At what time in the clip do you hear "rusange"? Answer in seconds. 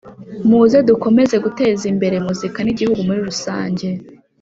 3.29-3.87